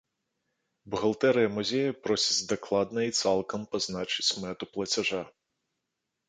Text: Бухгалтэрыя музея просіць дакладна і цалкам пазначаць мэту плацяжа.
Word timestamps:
Бухгалтэрыя 0.93 1.51
музея 1.57 1.91
просіць 2.07 2.47
дакладна 2.53 2.99
і 3.09 3.15
цалкам 3.21 3.61
пазначаць 3.75 4.27
мэту 4.47 4.63
плацяжа. 4.73 5.21